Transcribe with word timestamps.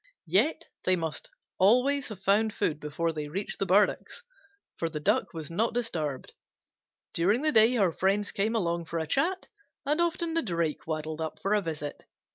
Yet 0.25 0.63
they 0.83 0.95
must 0.95 1.29
always 1.59 2.07
have 2.07 2.23
found 2.23 2.55
food 2.55 2.79
before 2.79 3.13
they 3.13 3.27
reached 3.27 3.59
the 3.59 3.67
burdocks, 3.67 4.23
for 4.77 4.89
the 4.89 4.99
Duck 4.99 5.31
was 5.31 5.51
not 5.51 5.75
disturbed. 5.75 6.33
During 7.13 7.43
the 7.43 7.51
day 7.51 7.75
her 7.75 7.91
friends 7.91 8.31
came 8.31 8.55
along 8.55 8.85
for 8.85 8.97
a 8.97 9.05
chat, 9.05 9.47
and 9.85 10.01
often 10.01 10.33
the 10.33 10.41
Drake 10.41 10.87
waddled 10.87 11.21
up 11.21 11.37
for 11.39 11.53
a 11.53 11.61
visit. 11.61 12.01